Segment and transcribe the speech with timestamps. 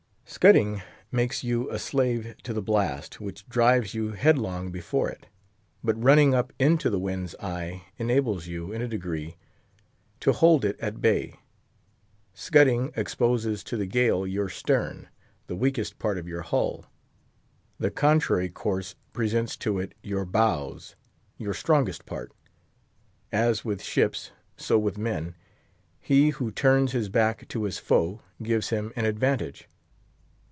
[0.25, 0.81] Scudding
[1.11, 5.27] makes you a slave to the blast, which drives you headlong before it;
[5.83, 9.35] but running up into the wind's eye enables you, in a degree,
[10.21, 11.35] to hold it at bay.
[12.33, 15.09] Scudding exposes to the gale your stern,
[15.47, 16.85] the weakest part of your hull;
[17.77, 20.95] the contrary course presents to it your bows,
[21.37, 22.31] your strongest part.
[23.33, 25.35] As with ships, so with men;
[25.99, 29.67] he who turns his back to his foe gives him an advantage.